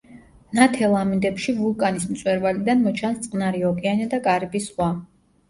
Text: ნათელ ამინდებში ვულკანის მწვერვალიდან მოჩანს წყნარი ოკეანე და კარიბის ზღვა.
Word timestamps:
ნათელ 0.59 0.95
ამინდებში 0.99 1.53
ვულკანის 1.57 2.07
მწვერვალიდან 2.13 2.81
მოჩანს 2.87 3.21
წყნარი 3.27 3.63
ოკეანე 3.71 4.09
და 4.17 4.23
კარიბის 4.31 4.69
ზღვა. 4.73 4.91